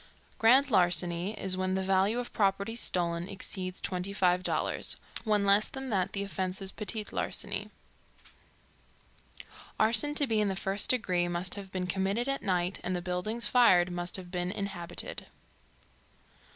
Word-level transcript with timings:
Grand 0.39 0.71
larceny 0.71 1.39
is 1.39 1.55
when 1.55 1.75
the 1.75 1.83
value 1.83 2.17
of 2.17 2.33
property 2.33 2.75
stolen 2.75 3.29
exceeds 3.29 3.79
$25.00 3.83 4.95
When 5.25 5.45
less 5.45 5.69
than 5.69 5.91
that, 5.91 6.13
the 6.13 6.23
offence 6.23 6.59
is 6.59 6.71
petit 6.71 7.05
larceny. 7.11 7.69
Arson 9.79 10.15
to 10.15 10.25
be 10.25 10.41
in 10.41 10.47
the 10.47 10.55
first 10.55 10.89
degree 10.89 11.27
must 11.27 11.53
have 11.53 11.71
been 11.71 11.85
committed 11.85 12.27
at 12.27 12.41
night 12.41 12.79
and 12.83 12.95
the 12.95 13.01
buildings 13.03 13.45
fired 13.45 13.91
must 13.91 14.15
have 14.15 14.31
been 14.31 14.49
inhabited. 14.49 15.27